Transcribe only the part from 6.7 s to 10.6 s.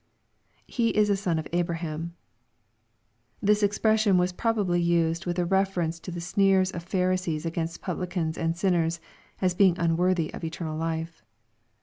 of Pharisees against publicans and sinners, as being unworthy of